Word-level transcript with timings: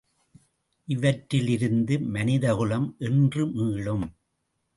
இவற்றிலிருந்து 0.87 1.99
மனிதகுலம் 2.07 2.95
என்று 2.99 3.45
மீளும்? 3.47 4.07